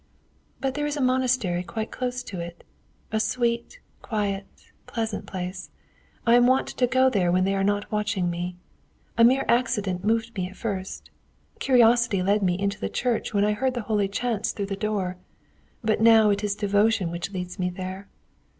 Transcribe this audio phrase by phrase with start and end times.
[0.59, 2.63] "But there is a monastery quite close to it,
[3.11, 4.47] a sweet, quiet,
[4.87, 5.69] pleasant place.
[6.25, 8.55] I am wont to go there when they are not watching me.
[9.15, 11.11] A mere accident moved me at first.
[11.59, 15.17] Curiosity led me into the church when I heard the holy chants through the door;
[15.83, 18.07] but now it is devotion which leads me there.